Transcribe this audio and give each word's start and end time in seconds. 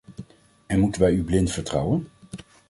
En 0.65 0.79
moeten 0.79 1.01
wij 1.01 1.13
u 1.13 1.23
blind 1.23 1.51
vertrouwen? 1.51 2.07